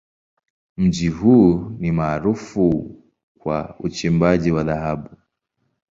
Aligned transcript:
Mji 0.77 1.07
huu 1.09 1.69
ni 1.79 1.91
maarufu 1.91 2.95
kwa 3.39 3.75
uchimbaji 3.79 4.51
wa 4.51 4.63
dhahabu. 4.63 5.09